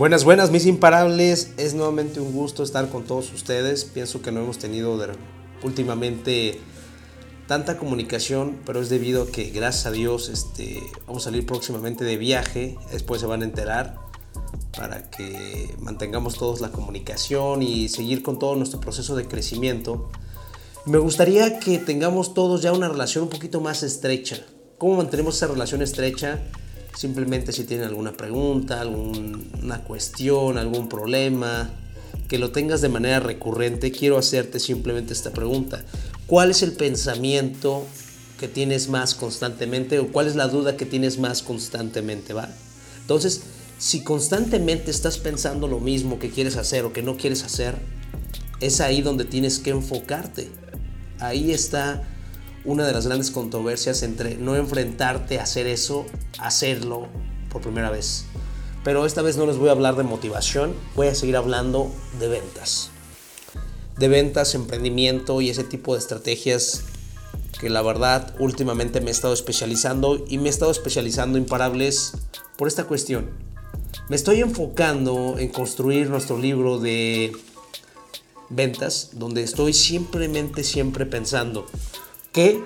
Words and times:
Buenas, 0.00 0.24
buenas, 0.24 0.50
mis 0.50 0.64
imparables. 0.64 1.50
Es 1.58 1.74
nuevamente 1.74 2.20
un 2.20 2.32
gusto 2.32 2.62
estar 2.62 2.88
con 2.88 3.04
todos 3.04 3.30
ustedes. 3.34 3.84
Pienso 3.84 4.22
que 4.22 4.32
no 4.32 4.40
hemos 4.40 4.56
tenido 4.56 4.98
últimamente 5.62 6.58
tanta 7.46 7.76
comunicación, 7.76 8.60
pero 8.64 8.80
es 8.80 8.88
debido 8.88 9.24
a 9.24 9.26
que, 9.26 9.50
gracias 9.50 9.84
a 9.84 9.90
Dios, 9.90 10.30
este, 10.30 10.82
vamos 11.06 11.24
a 11.24 11.26
salir 11.26 11.44
próximamente 11.44 12.06
de 12.06 12.16
viaje. 12.16 12.78
Después 12.90 13.20
se 13.20 13.26
van 13.26 13.42
a 13.42 13.44
enterar 13.44 13.98
para 14.74 15.10
que 15.10 15.74
mantengamos 15.80 16.38
todos 16.38 16.62
la 16.62 16.72
comunicación 16.72 17.62
y 17.62 17.90
seguir 17.90 18.22
con 18.22 18.38
todo 18.38 18.56
nuestro 18.56 18.80
proceso 18.80 19.16
de 19.16 19.28
crecimiento. 19.28 20.08
Me 20.86 20.96
gustaría 20.96 21.60
que 21.60 21.76
tengamos 21.76 22.32
todos 22.32 22.62
ya 22.62 22.72
una 22.72 22.88
relación 22.88 23.24
un 23.24 23.28
poquito 23.28 23.60
más 23.60 23.82
estrecha. 23.82 24.46
¿Cómo 24.78 24.96
mantenemos 24.96 25.36
esa 25.36 25.48
relación 25.48 25.82
estrecha? 25.82 26.40
Simplemente 26.96 27.52
si 27.52 27.64
tienen 27.64 27.86
alguna 27.86 28.12
pregunta, 28.12 28.80
alguna 28.80 29.82
cuestión, 29.84 30.58
algún 30.58 30.88
problema, 30.88 31.70
que 32.28 32.38
lo 32.38 32.52
tengas 32.52 32.80
de 32.80 32.88
manera 32.88 33.20
recurrente, 33.20 33.90
quiero 33.90 34.18
hacerte 34.18 34.60
simplemente 34.60 35.12
esta 35.12 35.30
pregunta. 35.30 35.84
¿Cuál 36.26 36.50
es 36.50 36.62
el 36.62 36.72
pensamiento 36.72 37.86
que 38.38 38.48
tienes 38.48 38.88
más 38.88 39.14
constantemente 39.14 39.98
o 39.98 40.12
cuál 40.12 40.26
es 40.26 40.36
la 40.36 40.48
duda 40.48 40.76
que 40.76 40.86
tienes 40.86 41.18
más 41.18 41.42
constantemente, 41.42 42.32
va? 42.32 42.48
Entonces, 43.00 43.42
si 43.78 44.04
constantemente 44.04 44.90
estás 44.90 45.18
pensando 45.18 45.66
lo 45.66 45.80
mismo 45.80 46.18
que 46.18 46.30
quieres 46.30 46.56
hacer 46.56 46.84
o 46.84 46.92
que 46.92 47.02
no 47.02 47.16
quieres 47.16 47.42
hacer, 47.42 47.74
es 48.60 48.80
ahí 48.80 49.00
donde 49.02 49.24
tienes 49.24 49.58
que 49.58 49.70
enfocarte. 49.70 50.50
Ahí 51.18 51.50
está 51.50 52.02
una 52.64 52.86
de 52.86 52.92
las 52.92 53.06
grandes 53.06 53.30
controversias 53.30 54.02
entre 54.02 54.36
no 54.36 54.56
enfrentarte 54.56 55.38
a 55.38 55.44
hacer 55.44 55.66
eso, 55.66 56.04
hacerlo 56.38 57.08
por 57.50 57.62
primera 57.62 57.90
vez. 57.90 58.24
Pero 58.84 59.06
esta 59.06 59.22
vez 59.22 59.36
no 59.36 59.46
les 59.46 59.56
voy 59.56 59.68
a 59.68 59.72
hablar 59.72 59.96
de 59.96 60.04
motivación, 60.04 60.74
voy 60.96 61.08
a 61.08 61.14
seguir 61.14 61.36
hablando 61.36 61.90
de 62.18 62.28
ventas. 62.28 62.90
De 63.98 64.08
ventas, 64.08 64.54
emprendimiento 64.54 65.40
y 65.40 65.50
ese 65.50 65.64
tipo 65.64 65.94
de 65.94 66.00
estrategias 66.00 66.84
que 67.60 67.68
la 67.68 67.82
verdad 67.82 68.34
últimamente 68.38 69.02
me 69.02 69.08
he 69.08 69.10
estado 69.10 69.34
especializando 69.34 70.24
y 70.26 70.38
me 70.38 70.46
he 70.46 70.50
estado 70.50 70.70
especializando 70.70 71.36
imparables 71.36 72.12
por 72.56 72.68
esta 72.68 72.84
cuestión. 72.84 73.28
Me 74.08 74.16
estoy 74.16 74.40
enfocando 74.40 75.36
en 75.38 75.48
construir 75.48 76.08
nuestro 76.08 76.38
libro 76.38 76.78
de 76.78 77.32
ventas, 78.48 79.10
donde 79.12 79.42
estoy 79.42 79.72
simplemente 79.72 80.64
siempre 80.64 81.06
pensando, 81.06 81.66
qué 82.32 82.62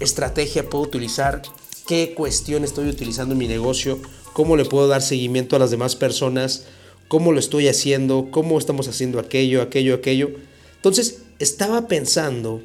estrategia 0.00 0.68
puedo 0.68 0.84
utilizar, 0.84 1.42
qué 1.86 2.14
cuestión 2.14 2.64
estoy 2.64 2.88
utilizando 2.88 3.32
en 3.32 3.38
mi 3.38 3.48
negocio, 3.48 3.98
cómo 4.32 4.56
le 4.56 4.64
puedo 4.64 4.88
dar 4.88 5.02
seguimiento 5.02 5.56
a 5.56 5.58
las 5.58 5.70
demás 5.70 5.96
personas, 5.96 6.66
cómo 7.08 7.32
lo 7.32 7.40
estoy 7.40 7.68
haciendo, 7.68 8.28
cómo 8.30 8.58
estamos 8.58 8.88
haciendo 8.88 9.18
aquello, 9.18 9.62
aquello, 9.62 9.94
aquello. 9.94 10.30
Entonces, 10.76 11.22
estaba 11.38 11.88
pensando, 11.88 12.62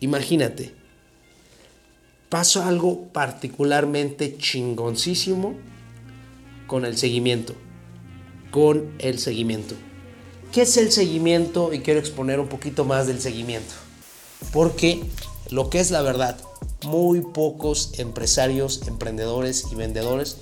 imagínate, 0.00 0.72
paso 2.28 2.62
algo 2.62 3.08
particularmente 3.12 4.36
chingoncísimo 4.38 5.54
con 6.66 6.84
el 6.84 6.96
seguimiento, 6.96 7.54
con 8.50 8.92
el 8.98 9.18
seguimiento. 9.18 9.74
¿Qué 10.52 10.62
es 10.62 10.76
el 10.76 10.92
seguimiento? 10.92 11.72
Y 11.74 11.80
quiero 11.80 12.00
exponer 12.00 12.40
un 12.40 12.48
poquito 12.48 12.84
más 12.84 13.06
del 13.06 13.20
seguimiento. 13.20 13.74
Porque 14.52 15.02
lo 15.50 15.70
que 15.70 15.80
es 15.80 15.90
la 15.90 16.02
verdad, 16.02 16.36
muy 16.84 17.20
pocos 17.20 17.92
empresarios, 17.98 18.82
emprendedores 18.86 19.66
y 19.72 19.74
vendedores 19.74 20.38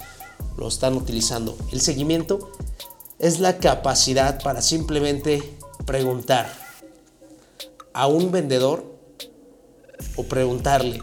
lo 0.56 0.68
están 0.68 0.94
utilizando. 0.94 1.56
El 1.72 1.80
seguimiento 1.80 2.50
es 3.18 3.40
la 3.40 3.58
capacidad 3.58 4.42
para 4.42 4.62
simplemente 4.62 5.42
preguntar 5.86 6.52
a 7.92 8.06
un 8.06 8.30
vendedor 8.30 8.84
o 10.16 10.24
preguntarle 10.24 11.02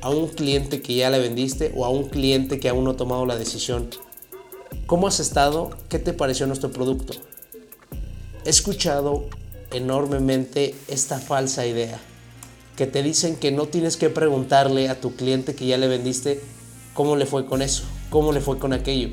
a 0.00 0.10
un 0.10 0.28
cliente 0.28 0.82
que 0.82 0.94
ya 0.94 1.10
le 1.10 1.18
vendiste 1.18 1.72
o 1.74 1.84
a 1.84 1.88
un 1.88 2.08
cliente 2.08 2.60
que 2.60 2.68
aún 2.68 2.84
no 2.84 2.90
ha 2.90 2.96
tomado 2.96 3.24
la 3.26 3.36
decisión, 3.36 3.90
¿cómo 4.86 5.08
has 5.08 5.20
estado? 5.20 5.70
¿Qué 5.88 5.98
te 5.98 6.12
pareció 6.12 6.46
nuestro 6.46 6.70
producto? 6.70 7.14
He 8.44 8.50
escuchado 8.50 9.24
enormemente 9.72 10.74
esta 10.88 11.18
falsa 11.18 11.66
idea 11.66 11.98
que 12.78 12.86
te 12.86 13.02
dicen 13.02 13.34
que 13.34 13.50
no 13.50 13.66
tienes 13.66 13.96
que 13.96 14.08
preguntarle 14.08 14.88
a 14.88 15.00
tu 15.00 15.16
cliente 15.16 15.56
que 15.56 15.66
ya 15.66 15.76
le 15.78 15.88
vendiste 15.88 16.40
cómo 16.94 17.16
le 17.16 17.26
fue 17.26 17.44
con 17.44 17.60
eso, 17.60 17.82
cómo 18.08 18.30
le 18.30 18.40
fue 18.40 18.60
con 18.60 18.72
aquello. 18.72 19.08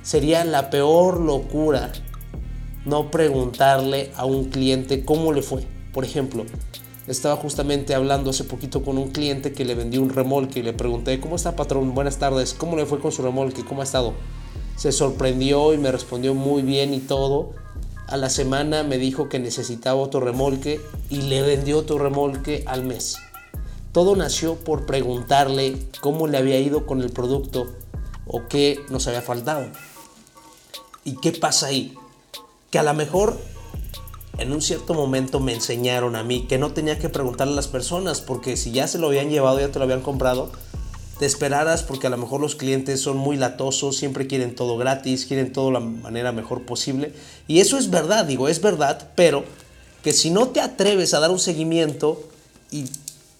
Sería 0.00 0.42
la 0.46 0.70
peor 0.70 1.20
locura 1.20 1.92
no 2.86 3.10
preguntarle 3.10 4.10
a 4.16 4.24
un 4.24 4.46
cliente 4.46 5.04
cómo 5.04 5.34
le 5.34 5.42
fue. 5.42 5.66
Por 5.92 6.06
ejemplo, 6.06 6.46
estaba 7.06 7.36
justamente 7.36 7.94
hablando 7.94 8.30
hace 8.30 8.44
poquito 8.44 8.82
con 8.82 8.96
un 8.96 9.10
cliente 9.10 9.52
que 9.52 9.66
le 9.66 9.74
vendió 9.74 10.00
un 10.00 10.08
remolque 10.08 10.60
y 10.60 10.62
le 10.62 10.72
pregunté, 10.72 11.20
¿cómo 11.20 11.36
está 11.36 11.54
patrón? 11.56 11.94
Buenas 11.94 12.16
tardes, 12.16 12.54
¿cómo 12.54 12.74
le 12.74 12.86
fue 12.86 13.00
con 13.00 13.12
su 13.12 13.20
remolque? 13.20 13.66
¿Cómo 13.66 13.82
ha 13.82 13.84
estado? 13.84 14.14
Se 14.76 14.92
sorprendió 14.92 15.74
y 15.74 15.76
me 15.76 15.92
respondió 15.92 16.34
muy 16.34 16.62
bien 16.62 16.94
y 16.94 17.00
todo 17.00 17.50
a 18.10 18.16
la 18.16 18.28
semana 18.28 18.82
me 18.82 18.98
dijo 18.98 19.28
que 19.28 19.38
necesitaba 19.38 20.00
otro 20.00 20.20
remolque 20.20 20.80
y 21.08 21.22
le 21.22 21.42
vendió 21.42 21.78
otro 21.78 21.98
remolque 21.98 22.64
al 22.66 22.84
mes. 22.84 23.18
Todo 23.92 24.16
nació 24.16 24.56
por 24.56 24.84
preguntarle 24.84 25.78
cómo 26.00 26.26
le 26.26 26.36
había 26.36 26.58
ido 26.58 26.86
con 26.86 27.02
el 27.02 27.10
producto 27.10 27.68
o 28.26 28.48
qué 28.48 28.80
nos 28.90 29.06
había 29.06 29.22
faltado. 29.22 29.68
¿Y 31.04 31.16
qué 31.16 31.32
pasa 31.32 31.68
ahí? 31.68 31.94
Que 32.70 32.80
a 32.80 32.82
lo 32.82 32.94
mejor 32.94 33.38
en 34.38 34.52
un 34.52 34.60
cierto 34.60 34.92
momento 34.94 35.38
me 35.38 35.54
enseñaron 35.54 36.16
a 36.16 36.24
mí 36.24 36.46
que 36.48 36.58
no 36.58 36.72
tenía 36.72 36.98
que 36.98 37.08
preguntarle 37.08 37.52
a 37.52 37.56
las 37.56 37.68
personas 37.68 38.20
porque 38.20 38.56
si 38.56 38.72
ya 38.72 38.88
se 38.88 38.98
lo 38.98 39.06
habían 39.06 39.30
llevado, 39.30 39.60
ya 39.60 39.70
te 39.70 39.78
lo 39.78 39.84
habían 39.84 40.02
comprado, 40.02 40.50
te 41.20 41.26
esperaras 41.26 41.82
porque 41.82 42.06
a 42.06 42.10
lo 42.10 42.16
mejor 42.16 42.40
los 42.40 42.56
clientes 42.56 43.02
son 43.02 43.18
muy 43.18 43.36
latosos, 43.36 43.94
siempre 43.94 44.26
quieren 44.26 44.54
todo 44.54 44.78
gratis, 44.78 45.26
quieren 45.26 45.52
todo 45.52 45.70
la 45.70 45.78
manera 45.78 46.32
mejor 46.32 46.62
posible. 46.62 47.12
Y 47.46 47.60
eso 47.60 47.76
es 47.76 47.90
verdad, 47.90 48.24
digo, 48.24 48.48
es 48.48 48.62
verdad, 48.62 49.10
pero 49.16 49.44
que 50.02 50.14
si 50.14 50.30
no 50.30 50.48
te 50.48 50.62
atreves 50.62 51.12
a 51.12 51.20
dar 51.20 51.30
un 51.30 51.38
seguimiento 51.38 52.26
y 52.70 52.86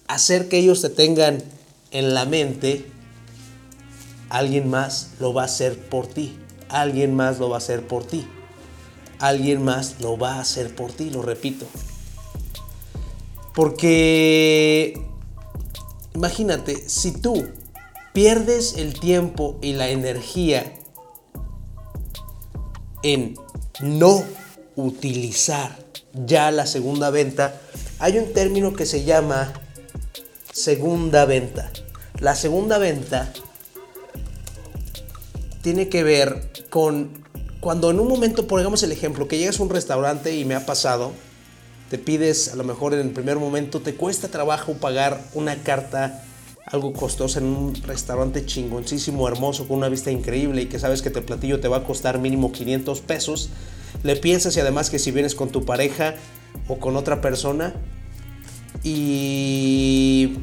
hacer 0.07 0.47
que 0.47 0.59
ellos 0.59 0.83
te 0.83 0.89
tengan 0.89 1.41
en 1.89 2.13
la 2.13 2.25
mente, 2.25 2.85
alguien 4.29 4.69
más 4.69 5.13
lo 5.19 5.33
va 5.33 5.41
a 5.41 5.45
hacer 5.45 5.79
por 5.79 6.05
ti. 6.05 6.37
Alguien 6.69 7.15
más 7.15 7.39
lo 7.39 7.49
va 7.49 7.55
a 7.55 7.57
hacer 7.57 7.87
por 7.87 8.05
ti. 8.05 8.27
Alguien 9.17 9.63
más 9.63 9.95
lo 10.01 10.19
va 10.19 10.35
a 10.35 10.41
hacer 10.41 10.75
por 10.75 10.91
ti, 10.91 11.09
lo 11.09 11.23
repito. 11.23 11.65
Porque 13.55 15.01
imagínate, 16.13 16.87
si 16.87 17.13
tú 17.13 17.43
pierdes 18.13 18.75
el 18.77 18.99
tiempo 18.99 19.57
y 19.61 19.73
la 19.73 19.89
energía 19.89 20.73
en 23.03 23.35
no 23.81 24.23
utilizar 24.75 25.77
ya 26.13 26.51
la 26.51 26.65
segunda 26.65 27.09
venta, 27.09 27.59
hay 27.99 28.17
un 28.17 28.33
término 28.33 28.73
que 28.73 28.85
se 28.85 29.03
llama 29.03 29.53
segunda 30.51 31.25
venta. 31.25 31.71
La 32.19 32.35
segunda 32.35 32.77
venta 32.77 33.31
tiene 35.61 35.89
que 35.89 36.03
ver 36.03 36.51
con 36.69 37.21
cuando 37.59 37.91
en 37.91 37.99
un 37.99 38.07
momento, 38.07 38.47
pongamos 38.47 38.81
el 38.81 38.91
ejemplo, 38.91 39.27
que 39.27 39.37
llegas 39.37 39.59
a 39.59 39.63
un 39.63 39.69
restaurante 39.69 40.35
y 40.35 40.45
me 40.45 40.55
ha 40.55 40.65
pasado, 40.65 41.11
te 41.91 41.99
pides, 41.99 42.51
a 42.51 42.55
lo 42.55 42.63
mejor 42.63 42.95
en 42.95 43.01
el 43.01 43.11
primer 43.11 43.37
momento, 43.37 43.81
te 43.81 43.93
cuesta 43.93 44.29
trabajo 44.29 44.73
pagar 44.73 45.23
una 45.35 45.55
carta 45.57 46.23
algo 46.65 46.93
costoso 46.93 47.39
en 47.39 47.45
un 47.45 47.75
restaurante 47.83 48.45
chingoncísimo, 48.45 49.27
hermoso, 49.27 49.67
con 49.67 49.77
una 49.77 49.89
vista 49.89 50.11
increíble 50.11 50.63
y 50.63 50.65
que 50.67 50.79
sabes 50.79 51.01
que 51.01 51.09
te 51.09 51.21
platillo 51.21 51.59
te 51.59 51.67
va 51.67 51.77
a 51.77 51.83
costar 51.83 52.19
mínimo 52.19 52.51
500 52.51 53.01
pesos, 53.01 53.49
le 54.03 54.15
piensas 54.15 54.55
y 54.57 54.59
además 54.59 54.89
que 54.89 54.99
si 54.99 55.11
vienes 55.11 55.35
con 55.35 55.49
tu 55.49 55.65
pareja 55.65 56.15
o 56.67 56.77
con 56.77 56.95
otra 56.95 57.21
persona 57.21 57.73
y 58.83 60.37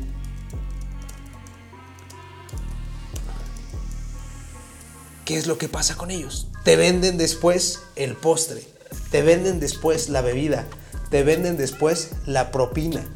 ¿qué 5.25 5.39
es 5.39 5.47
lo 5.47 5.59
que 5.59 5.69
pasa 5.69 5.97
con 5.97 6.11
ellos? 6.11 6.49
Te 6.65 6.77
venden 6.77 7.17
después 7.17 7.81
el 7.97 8.15
postre, 8.15 8.63
te 9.11 9.23
venden 9.23 9.61
después 9.61 10.09
la 10.09 10.21
bebida, 10.21 10.67
te 11.11 11.23
venden 11.23 11.57
después 11.57 12.11
la 12.27 12.51
propina 12.51 13.07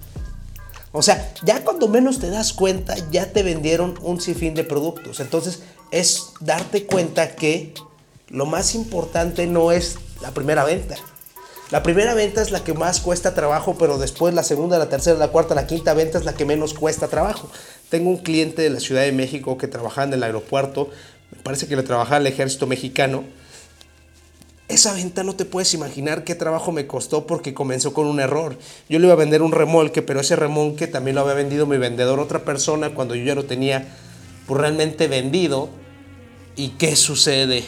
o 0.93 1.03
sea, 1.03 1.33
ya 1.43 1.65
cuando 1.65 1.89
menos 1.89 2.19
te 2.21 2.31
das 2.31 2.53
cuenta, 2.53 2.95
ya 3.11 3.33
te 3.33 3.43
vendieron 3.43 3.99
un 4.03 4.21
sinfín 4.21 4.55
de 4.55 4.65
productos. 4.65 5.21
Entonces, 5.21 5.61
es 5.91 6.33
darte 6.41 6.87
cuenta 6.87 7.35
que 7.35 7.75
lo 8.29 8.47
más 8.47 8.75
importante 8.75 9.47
no 9.47 9.73
es 9.73 9.97
la 10.21 10.33
primera 10.33 10.65
venta. 10.65 10.97
La 11.71 11.83
primera 11.83 12.13
venta 12.13 12.43
es 12.43 12.51
la 12.51 12.63
que 12.63 12.75
más 12.75 13.01
cuesta 13.01 13.35
trabajo, 13.35 13.77
pero 13.79 13.97
después 13.97 14.35
la 14.35 14.43
segunda, 14.43 14.79
la 14.79 14.91
tercera, 14.91 15.19
la 15.19 15.29
cuarta, 15.29 15.55
la 15.55 15.67
quinta 15.67 15.95
venta 15.95 16.19
es 16.19 16.27
la 16.27 16.35
que 16.35 16.45
menos 16.45 16.75
cuesta 16.75 17.09
trabajo. 17.09 17.49
Tengo 17.89 18.11
un 18.11 18.19
cliente 18.19 18.61
de 18.61 18.69
la 18.69 18.79
Ciudad 18.81 19.03
de 19.03 19.13
México 19.13 19.57
que 19.57 19.69
trabajaba 19.69 20.09
en 20.09 20.13
el 20.13 20.23
aeropuerto, 20.23 20.91
me 21.31 21.43
parece 21.43 21.67
que 21.67 21.77
le 21.77 21.83
trabajaba 21.83 22.19
el 22.19 22.27
ejército 22.27 22.67
mexicano, 22.67 23.25
esa 24.73 24.95
venta 24.95 25.23
no 25.23 25.35
te 25.35 25.45
puedes 25.45 25.75
imaginar 25.75 26.25
qué 26.25 26.35
trabajo 26.35 26.73
me 26.73 26.87
costó 26.87 27.27
porque 27.27 27.53
comenzó 27.53 27.93
con 27.93 28.07
un 28.07 28.21
error. 28.21 28.57
Yo 28.89 28.99
le 28.99 29.07
iba 29.07 29.13
a 29.13 29.17
vender 29.17 29.43
un 29.43 29.53
remolque, 29.53 30.03
pero 30.03 30.21
ese 30.21 30.35
remolque 30.37 30.87
también 30.87 31.17
lo 31.17 31.21
había 31.21 31.35
vendido 31.35 31.67
mi 31.67 31.77
vendedor 31.77 32.21
otra 32.21 32.45
persona 32.45 32.95
cuando 32.95 33.15
yo 33.15 33.25
ya 33.25 33.35
lo 33.35 33.45
tenía 33.45 33.87
pues, 34.47 34.61
realmente 34.61 35.09
vendido. 35.09 35.69
¿Y 36.57 36.71
qué 36.71 36.97
sucede? 36.97 37.65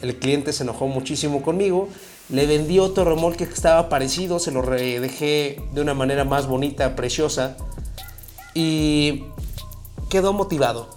El 0.00 0.16
cliente 0.16 0.52
se 0.52 0.62
enojó 0.62 0.86
muchísimo 0.86 1.42
conmigo. 1.42 1.88
Le 2.28 2.46
vendí 2.46 2.78
otro 2.78 3.04
remolque 3.04 3.46
que 3.46 3.54
estaba 3.54 3.88
parecido, 3.88 4.38
se 4.38 4.50
lo 4.50 4.62
dejé 4.62 5.60
de 5.72 5.80
una 5.80 5.94
manera 5.94 6.24
más 6.24 6.46
bonita, 6.46 6.96
preciosa. 6.96 7.56
Y 8.54 9.24
quedó 10.08 10.32
motivado. 10.32 10.88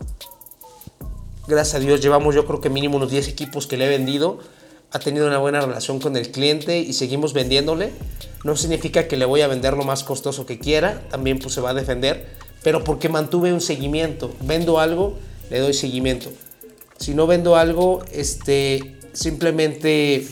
Gracias 1.48 1.75
a 1.75 1.80
Dios 1.80 2.01
llevamos 2.01 2.36
yo 2.36 2.45
creo 2.45 2.62
que 2.62 2.69
mínimo 2.69 2.98
unos 2.98 3.09
10 3.09 3.27
equipos 3.30 3.68
que 3.68 3.77
le 3.77 3.86
he 3.86 3.89
vendido 3.89 4.39
ha 4.92 5.00
tenido 5.00 5.28
una 5.28 5.38
buena 5.38 5.62
relación 5.62 6.00
con 6.00 6.16
el 6.16 6.31
cliente 6.31 6.80
y 6.80 6.94
seguimos 6.94 7.34
vendiéndole. 7.34 7.92
No 8.44 8.56
significa 8.56 9.07
que 9.07 9.18
le 9.18 9.25
voy 9.25 9.42
a 9.42 9.48
vender 9.48 9.74
lo 9.74 9.84
más 9.84 10.04
costoso 10.04 10.45
que 10.45 10.60
quiera, 10.60 11.01
también 11.10 11.39
pues 11.39 11.54
se 11.54 11.62
va 11.62 11.72
a 11.72 11.74
defender, 11.74 12.28
pero 12.63 12.84
porque 12.84 13.10
mantuve 13.10 13.51
un 13.54 13.62
seguimiento. 13.62 14.34
Vendo 14.42 14.80
algo, 14.80 15.18
le 15.50 15.60
doy 15.60 15.74
seguimiento. 15.74 16.31
Si 16.98 17.13
no 17.13 17.28
vendo 17.28 17.56
algo, 17.56 18.04
este, 18.12 18.98
simplemente 19.13 20.28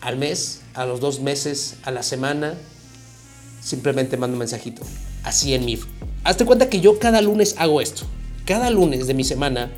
al 0.00 0.16
mes, 0.16 0.62
a 0.74 0.84
los 0.86 1.00
dos 1.00 1.20
meses, 1.20 1.76
a 1.82 1.90
la 1.90 2.02
semana, 2.02 2.54
simplemente 3.60 4.16
mando 4.16 4.34
un 4.34 4.40
mensajito. 4.40 4.82
Así 5.24 5.54
en 5.54 5.64
mi... 5.64 5.78
Hazte 6.24 6.44
cuenta 6.44 6.68
que 6.68 6.80
yo 6.80 6.98
cada 6.98 7.20
lunes 7.22 7.54
hago 7.58 7.80
esto. 7.80 8.04
Cada 8.44 8.70
lunes 8.70 9.06
de 9.06 9.14
mi 9.14 9.24
semana 9.24 9.70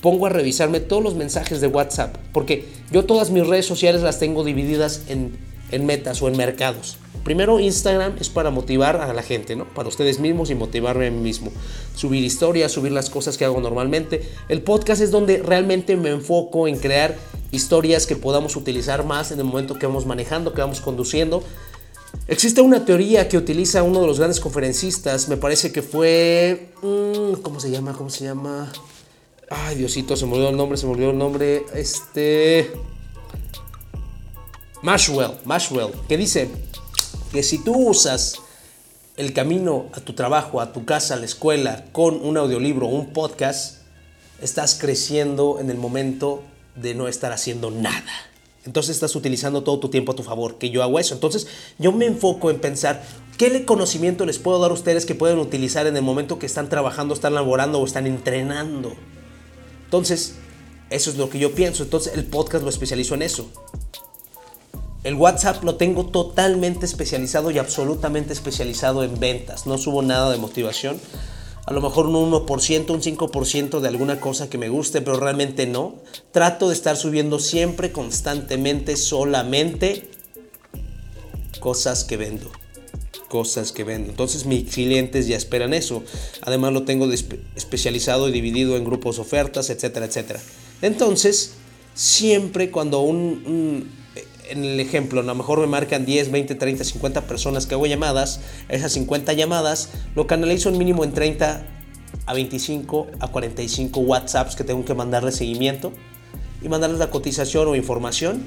pongo 0.00 0.26
a 0.26 0.30
revisarme 0.30 0.80
todos 0.80 1.02
los 1.02 1.14
mensajes 1.14 1.60
de 1.60 1.66
WhatsApp, 1.66 2.16
porque 2.32 2.66
yo 2.90 3.04
todas 3.04 3.30
mis 3.30 3.46
redes 3.46 3.66
sociales 3.66 4.02
las 4.02 4.18
tengo 4.18 4.44
divididas 4.44 5.02
en, 5.08 5.38
en 5.70 5.86
metas 5.86 6.22
o 6.22 6.28
en 6.28 6.36
mercados. 6.36 6.96
Primero 7.24 7.60
Instagram 7.60 8.16
es 8.18 8.30
para 8.30 8.50
motivar 8.50 8.96
a 8.96 9.12
la 9.12 9.22
gente, 9.22 9.54
¿no? 9.54 9.66
Para 9.66 9.88
ustedes 9.88 10.18
mismos 10.20 10.50
y 10.50 10.54
motivarme 10.54 11.08
a 11.08 11.10
mí 11.10 11.20
mismo. 11.20 11.52
Subir 11.94 12.24
historias, 12.24 12.72
subir 12.72 12.92
las 12.92 13.10
cosas 13.10 13.36
que 13.36 13.44
hago 13.44 13.60
normalmente. 13.60 14.26
El 14.48 14.62
podcast 14.62 15.02
es 15.02 15.10
donde 15.10 15.38
realmente 15.38 15.96
me 15.96 16.10
enfoco 16.10 16.66
en 16.66 16.78
crear 16.78 17.16
historias 17.50 18.06
que 18.06 18.16
podamos 18.16 18.56
utilizar 18.56 19.04
más 19.04 19.32
en 19.32 19.38
el 19.38 19.44
momento 19.44 19.78
que 19.78 19.86
vamos 19.86 20.06
manejando, 20.06 20.54
que 20.54 20.62
vamos 20.62 20.80
conduciendo. 20.80 21.42
Existe 22.26 22.62
una 22.62 22.84
teoría 22.84 23.28
que 23.28 23.36
utiliza 23.36 23.82
uno 23.82 24.00
de 24.00 24.06
los 24.06 24.18
grandes 24.18 24.40
conferencistas, 24.40 25.28
me 25.28 25.36
parece 25.36 25.72
que 25.72 25.82
fue... 25.82 26.70
Mm, 26.82 27.40
¿Cómo 27.42 27.60
se 27.60 27.70
llama? 27.70 27.92
¿Cómo 27.92 28.08
se 28.08 28.24
llama? 28.24 28.72
Ay, 29.52 29.74
Diosito, 29.74 30.16
se 30.16 30.26
me 30.26 30.34
olvidó 30.34 30.50
el 30.50 30.56
nombre, 30.56 30.78
se 30.78 30.86
me 30.86 30.92
olvidó 30.92 31.10
el 31.10 31.18
nombre. 31.18 31.64
Este. 31.74 32.70
Mashwell, 34.80 35.32
Mashwell, 35.44 35.90
que 36.08 36.16
dice 36.16 36.48
que 37.32 37.42
si 37.42 37.58
tú 37.58 37.76
usas 37.76 38.40
el 39.16 39.32
camino 39.32 39.86
a 39.92 40.00
tu 40.00 40.12
trabajo, 40.12 40.60
a 40.60 40.72
tu 40.72 40.84
casa, 40.84 41.14
a 41.14 41.16
la 41.16 41.24
escuela, 41.24 41.84
con 41.90 42.24
un 42.24 42.36
audiolibro 42.36 42.86
o 42.86 42.90
un 42.90 43.12
podcast, 43.12 43.82
estás 44.40 44.78
creciendo 44.80 45.58
en 45.58 45.68
el 45.68 45.76
momento 45.76 46.44
de 46.76 46.94
no 46.94 47.08
estar 47.08 47.32
haciendo 47.32 47.72
nada. 47.72 48.12
Entonces 48.64 48.94
estás 48.94 49.16
utilizando 49.16 49.64
todo 49.64 49.80
tu 49.80 49.88
tiempo 49.88 50.12
a 50.12 50.16
tu 50.16 50.22
favor, 50.22 50.58
que 50.58 50.70
yo 50.70 50.84
hago 50.84 51.00
eso. 51.00 51.14
Entonces 51.14 51.48
yo 51.80 51.90
me 51.90 52.06
enfoco 52.06 52.50
en 52.50 52.60
pensar 52.60 53.02
qué 53.36 53.64
conocimiento 53.64 54.24
les 54.26 54.38
puedo 54.38 54.60
dar 54.60 54.70
a 54.70 54.74
ustedes 54.74 55.06
que 55.06 55.16
pueden 55.16 55.40
utilizar 55.40 55.88
en 55.88 55.96
el 55.96 56.02
momento 56.02 56.38
que 56.38 56.46
están 56.46 56.68
trabajando, 56.68 57.14
están 57.14 57.34
laborando 57.34 57.80
o 57.80 57.84
están 57.84 58.06
entrenando. 58.06 58.94
Entonces, 59.90 60.34
eso 60.88 61.10
es 61.10 61.16
lo 61.16 61.28
que 61.28 61.40
yo 61.40 61.52
pienso. 61.52 61.82
Entonces, 61.82 62.14
el 62.14 62.22
podcast 62.22 62.62
lo 62.62 62.70
especializo 62.70 63.16
en 63.16 63.22
eso. 63.22 63.50
El 65.02 65.16
WhatsApp 65.16 65.64
lo 65.64 65.74
tengo 65.74 66.06
totalmente 66.06 66.86
especializado 66.86 67.50
y 67.50 67.58
absolutamente 67.58 68.32
especializado 68.32 69.02
en 69.02 69.18
ventas. 69.18 69.66
No 69.66 69.78
subo 69.78 70.02
nada 70.02 70.30
de 70.30 70.38
motivación. 70.38 71.00
A 71.66 71.72
lo 71.72 71.80
mejor 71.80 72.06
un 72.06 72.30
1%, 72.30 72.90
un 72.90 73.02
5% 73.02 73.80
de 73.80 73.88
alguna 73.88 74.20
cosa 74.20 74.48
que 74.48 74.58
me 74.58 74.68
guste, 74.68 75.00
pero 75.00 75.18
realmente 75.18 75.66
no. 75.66 75.96
Trato 76.30 76.68
de 76.68 76.74
estar 76.74 76.96
subiendo 76.96 77.40
siempre, 77.40 77.90
constantemente, 77.90 78.96
solamente 78.96 80.08
cosas 81.58 82.04
que 82.04 82.16
vendo 82.16 82.52
cosas 83.30 83.70
que 83.70 83.84
vendo. 83.84 84.10
Entonces 84.10 84.44
mis 84.44 84.68
clientes 84.70 85.26
ya 85.28 85.36
esperan 85.36 85.72
eso. 85.72 86.02
Además 86.42 86.74
lo 86.74 86.82
tengo 86.82 87.08
especializado 87.10 88.28
y 88.28 88.32
dividido 88.32 88.76
en 88.76 88.84
grupos 88.84 89.18
ofertas, 89.18 89.70
etcétera, 89.70 90.06
etcétera. 90.06 90.40
Entonces, 90.82 91.52
siempre 91.94 92.70
cuando 92.70 93.00
un, 93.00 93.88
en 94.50 94.64
el 94.64 94.80
ejemplo, 94.80 95.20
a 95.20 95.22
lo 95.22 95.34
mejor 95.34 95.60
me 95.60 95.68
marcan 95.68 96.04
10, 96.04 96.32
20, 96.32 96.56
30, 96.56 96.84
50 96.84 97.26
personas 97.26 97.66
que 97.66 97.74
hago 97.74 97.86
llamadas, 97.86 98.40
esas 98.68 98.92
50 98.92 99.32
llamadas 99.32 99.90
lo 100.16 100.26
canalizo 100.26 100.68
en 100.68 100.76
mínimo 100.76 101.04
en 101.04 101.12
30 101.12 101.66
a 102.26 102.34
25 102.34 103.06
a 103.20 103.28
45 103.28 104.00
WhatsApps 104.00 104.56
que 104.56 104.64
tengo 104.64 104.84
que 104.84 104.94
mandarle 104.94 105.30
seguimiento 105.30 105.92
y 106.62 106.68
mandarles 106.68 106.98
la 106.98 107.10
cotización 107.10 107.68
o 107.68 107.76
información 107.76 108.42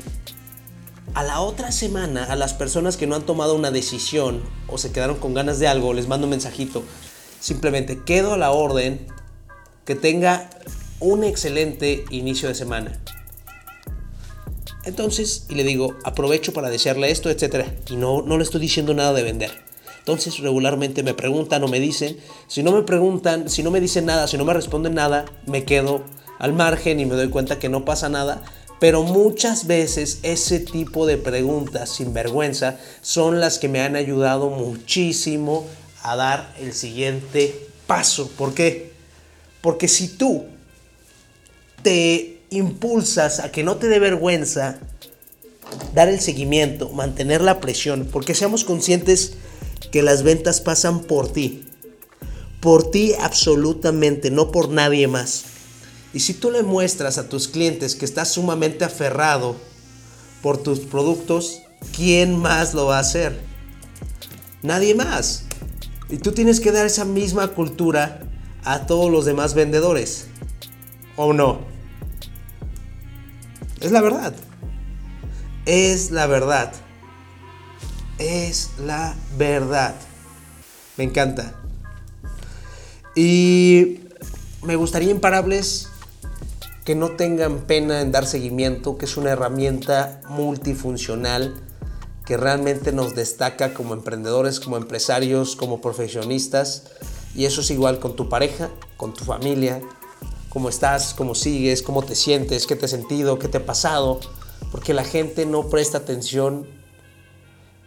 a 1.13 1.23
la 1.23 1.41
otra 1.41 1.71
semana, 1.71 2.23
a 2.23 2.35
las 2.35 2.53
personas 2.53 2.97
que 2.97 3.07
no 3.07 3.15
han 3.15 3.25
tomado 3.25 3.55
una 3.55 3.71
decisión 3.71 4.41
o 4.67 4.77
se 4.77 4.91
quedaron 4.91 5.17
con 5.17 5.33
ganas 5.33 5.59
de 5.59 5.67
algo, 5.67 5.93
les 5.93 6.07
mando 6.07 6.25
un 6.25 6.31
mensajito. 6.31 6.83
Simplemente 7.39 8.03
quedo 8.03 8.33
a 8.33 8.37
la 8.37 8.51
orden 8.51 9.05
que 9.85 9.95
tenga 9.95 10.49
un 10.99 11.23
excelente 11.23 12.05
inicio 12.09 12.47
de 12.49 12.55
semana. 12.55 12.99
Entonces, 14.85 15.45
y 15.49 15.55
le 15.55 15.63
digo, 15.63 15.95
aprovecho 16.03 16.51
para 16.51 16.69
desearle 16.69 17.11
esto, 17.11 17.29
etc. 17.29 17.67
Y 17.89 17.95
no, 17.95 18.21
no 18.21 18.37
le 18.37 18.43
estoy 18.43 18.59
diciendo 18.59 18.93
nada 18.93 19.13
de 19.13 19.23
vender. 19.23 19.51
Entonces, 19.99 20.39
regularmente 20.39 21.03
me 21.03 21.13
preguntan 21.13 21.63
o 21.63 21.67
me 21.67 21.79
dicen. 21.79 22.17
Si 22.47 22.63
no 22.63 22.71
me 22.71 22.83
preguntan, 22.83 23.49
si 23.49 23.63
no 23.63 23.71
me 23.71 23.79
dicen 23.79 24.05
nada, 24.05 24.27
si 24.27 24.37
no 24.37 24.43
me 24.43 24.53
responden 24.53 24.95
nada, 24.95 25.25
me 25.45 25.63
quedo 25.63 26.03
al 26.39 26.53
margen 26.53 26.99
y 26.99 27.05
me 27.05 27.15
doy 27.15 27.29
cuenta 27.29 27.59
que 27.59 27.69
no 27.69 27.85
pasa 27.85 28.09
nada 28.09 28.41
pero 28.79 29.03
muchas 29.03 29.67
veces 29.67 30.19
ese 30.23 30.59
tipo 30.59 31.05
de 31.05 31.17
preguntas 31.17 31.89
sin 31.89 32.13
vergüenza 32.13 32.77
son 33.01 33.39
las 33.39 33.59
que 33.59 33.69
me 33.69 33.81
han 33.81 33.95
ayudado 33.95 34.49
muchísimo 34.49 35.65
a 36.01 36.15
dar 36.15 36.53
el 36.59 36.73
siguiente 36.73 37.67
paso. 37.87 38.29
¿Por 38.37 38.53
qué? 38.53 38.91
Porque 39.61 39.87
si 39.87 40.09
tú 40.09 40.45
te 41.81 42.41
impulsas 42.49 43.39
a 43.39 43.51
que 43.51 43.63
no 43.63 43.77
te 43.77 43.87
dé 43.87 43.99
vergüenza 43.99 44.79
dar 45.93 46.09
el 46.09 46.19
seguimiento, 46.19 46.89
mantener 46.89 47.41
la 47.41 47.59
presión, 47.59 48.07
porque 48.11 48.35
seamos 48.35 48.63
conscientes 48.63 49.33
que 49.91 50.01
las 50.01 50.23
ventas 50.23 50.61
pasan 50.61 51.01
por 51.01 51.31
ti. 51.31 51.65
Por 52.59 52.89
ti 52.91 53.13
absolutamente, 53.19 54.31
no 54.31 54.51
por 54.51 54.69
nadie 54.69 55.07
más. 55.07 55.45
Y 56.13 56.19
si 56.19 56.35
tú 56.35 56.51
le 56.51 56.61
muestras 56.61 57.17
a 57.17 57.27
tus 57.27 57.47
clientes 57.47 57.95
que 57.95 58.05
estás 58.05 58.31
sumamente 58.31 58.85
aferrado 58.85 59.55
por 60.43 60.61
tus 60.61 60.79
productos, 60.79 61.63
¿quién 61.95 62.37
más 62.37 62.75
lo 62.75 62.85
va 62.85 62.97
a 62.97 63.01
hacer? 63.01 63.39
Nadie 64.61 64.93
más. 64.93 65.45
Y 66.09 66.17
tú 66.17 66.31
tienes 66.31 66.59
que 66.59 66.71
dar 66.71 66.85
esa 66.85 67.03
misma 67.03 67.47
cultura 67.49 68.21
a 68.63 68.85
todos 68.85 69.11
los 69.11 69.25
demás 69.25 69.55
vendedores. 69.55 70.27
¿O 71.15 71.33
no? 71.33 71.61
Es 73.81 73.91
la 73.91 74.01
verdad. 74.01 74.35
Es 75.65 76.11
la 76.11 76.27
verdad. 76.27 76.73
Es 78.19 78.69
la 78.77 79.15
verdad. 79.37 79.95
Me 80.97 81.05
encanta. 81.05 81.55
Y 83.15 84.01
me 84.63 84.75
gustaría 84.75 85.11
imparables 85.11 85.89
que 86.83 86.95
no 86.95 87.11
tengan 87.11 87.61
pena 87.61 88.01
en 88.01 88.11
dar 88.11 88.25
seguimiento, 88.25 88.97
que 88.97 89.05
es 89.05 89.15
una 89.15 89.31
herramienta 89.31 90.21
multifuncional 90.27 91.53
que 92.25 92.37
realmente 92.37 92.91
nos 92.91 93.15
destaca 93.15 93.73
como 93.73 93.93
emprendedores, 93.93 94.59
como 94.59 94.77
empresarios, 94.77 95.55
como 95.55 95.81
profesionistas. 95.81 96.83
Y 97.35 97.45
eso 97.45 97.61
es 97.61 97.71
igual 97.71 97.99
con 97.99 98.15
tu 98.15 98.29
pareja, 98.29 98.69
con 98.97 99.13
tu 99.13 99.23
familia, 99.23 99.81
cómo 100.49 100.69
estás, 100.69 101.13
cómo 101.13 101.35
sigues, 101.35 101.81
cómo 101.81 102.03
te 102.03 102.15
sientes, 102.15 102.67
qué 102.67 102.75
te 102.75 102.85
has 102.85 102.91
sentido, 102.91 103.39
qué 103.39 103.47
te 103.47 103.57
ha 103.57 103.65
pasado. 103.65 104.19
Porque 104.71 104.93
la 104.93 105.03
gente 105.03 105.45
no 105.45 105.69
presta 105.69 105.99
atención 105.99 106.67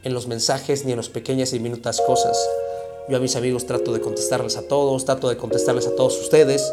en 0.05 0.15
los 0.15 0.27
mensajes 0.27 0.85
ni 0.85 0.93
en 0.93 0.99
las 0.99 1.09
pequeñas 1.09 1.53
y 1.53 1.61
minutas 1.61 2.01
cosas. 2.01 2.37
Yo 3.09 3.17
a 3.19 3.21
mis 3.21 3.37
amigos 3.37 3.67
trato 3.67 3.93
de 3.93 4.01
contestarles 4.01 4.57
a 4.57 4.63
todos, 4.63 5.05
trato 5.05 5.29
de 5.29 5.37
contestarles 5.37 5.87
a 5.87 5.95
todos 5.95 6.19
ustedes 6.21 6.73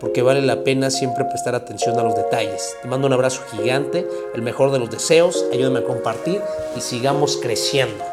porque 0.00 0.22
vale 0.22 0.42
la 0.42 0.64
pena 0.64 0.90
siempre 0.90 1.24
prestar 1.24 1.54
atención 1.54 1.98
a 1.98 2.02
los 2.02 2.14
detalles. 2.14 2.76
Te 2.82 2.88
mando 2.88 3.06
un 3.06 3.12
abrazo 3.12 3.42
gigante, 3.52 4.06
el 4.34 4.42
mejor 4.42 4.72
de 4.72 4.78
los 4.78 4.90
deseos, 4.90 5.44
ayúdame 5.52 5.80
a 5.80 5.84
compartir 5.84 6.40
y 6.76 6.80
sigamos 6.80 7.38
creciendo. 7.38 8.04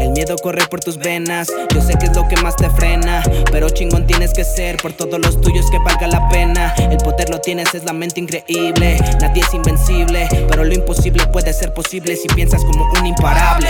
El 0.00 0.10
miedo 0.10 0.36
corre 0.36 0.64
por 0.70 0.80
tus 0.80 0.96
venas, 0.96 1.48
yo 1.74 1.80
sé 1.80 1.98
que 1.98 2.06
es 2.06 2.16
lo 2.16 2.26
que 2.28 2.36
más 2.36 2.56
te 2.56 2.70
frena, 2.70 3.22
pero 3.50 3.68
chingón 3.68 4.06
tienes 4.06 4.32
que 4.32 4.44
ser 4.44 4.76
por 4.76 4.92
todos 4.92 5.18
los 5.20 5.40
tuyos 5.40 5.68
que 5.70 5.78
valga 5.78 6.06
la 6.06 6.28
pena. 6.28 6.74
El 6.78 6.98
poder 6.98 7.30
lo 7.30 7.40
tienes, 7.40 7.74
es 7.74 7.84
la 7.84 7.92
mente 7.92 8.20
increíble, 8.20 8.98
nadie 9.20 9.42
es 9.42 9.52
invencible, 9.54 10.28
Pero 10.48 10.64
lo 10.64 10.72
imposible 10.72 11.26
puede 11.26 11.52
ser 11.52 11.74
posible 11.74 12.16
si 12.16 12.28
piensas 12.28 12.64
como 12.64 12.88
un 12.98 13.06
imparable. 13.06 13.68